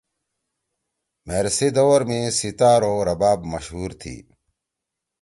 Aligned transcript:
مھیر 1.25 1.45
سی 1.57 1.67
دور 1.75 2.01
می 2.09 2.19
سیتار 2.37 2.81
او 2.89 2.93
رباب 3.07 3.39
مشہُور 3.51 3.91
تھی۔ 4.01 4.15